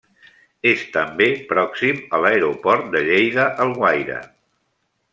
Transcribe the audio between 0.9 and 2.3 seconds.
també pròxim a